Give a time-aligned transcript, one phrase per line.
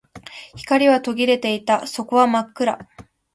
[0.55, 1.85] 光は途切れていた。
[1.85, 2.87] 底は真っ暗。